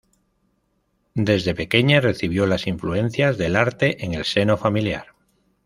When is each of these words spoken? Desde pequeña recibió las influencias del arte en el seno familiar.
Desde 1.13 1.53
pequeña 1.53 2.01
recibió 2.01 2.47
las 2.47 2.65
influencias 2.65 3.37
del 3.37 3.55
arte 3.55 4.03
en 4.03 4.15
el 4.15 4.25
seno 4.25 4.57
familiar. 4.57 5.09